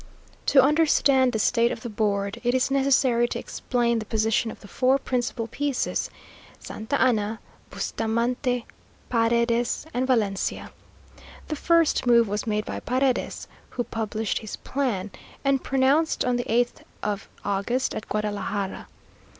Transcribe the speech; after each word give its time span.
To 0.47 0.63
understand 0.63 1.31
the 1.31 1.37
state 1.37 1.71
of 1.71 1.81
the 1.83 1.87
board, 1.87 2.41
it 2.43 2.55
is 2.55 2.71
necessary 2.71 3.27
to 3.27 3.37
explain 3.37 3.99
the 3.99 4.05
position 4.07 4.49
of 4.49 4.61
the 4.61 4.67
four 4.67 4.97
principal 4.97 5.45
pieces 5.45 6.09
Santa 6.57 6.99
Anna, 6.99 7.39
Bustamante, 7.69 8.65
Paredes, 9.09 9.85
and 9.93 10.07
Valencia. 10.07 10.71
The 11.49 11.55
first 11.55 12.07
move 12.07 12.27
was 12.27 12.47
made 12.47 12.65
by 12.65 12.79
Paredes, 12.79 13.47
who 13.69 13.83
published 13.83 14.39
his 14.39 14.55
plan, 14.55 15.11
and 15.45 15.63
pronounced 15.63 16.25
on 16.25 16.35
the 16.35 16.51
eighth 16.51 16.81
of 17.03 17.29
August 17.45 17.93
at 17.93 18.09
Guadalajara. 18.09 18.87